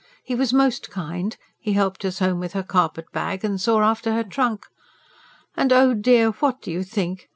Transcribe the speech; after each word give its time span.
He 0.23 0.33
was 0.33 0.51
most 0.51 0.89
kind; 0.89 1.37
he 1.59 1.73
helped 1.73 2.03
us 2.05 2.17
home 2.17 2.39
with 2.39 2.53
her 2.53 2.63
carpet 2.63 3.11
bag, 3.11 3.45
and 3.45 3.61
saw 3.61 3.81
after 3.83 4.13
her 4.13 4.23
trunk. 4.23 4.65
And, 5.55 5.71
oh 5.71 5.93
dear, 5.93 6.31
what 6.31 6.59
do 6.59 6.71
you 6.71 6.81
think? 6.81 7.29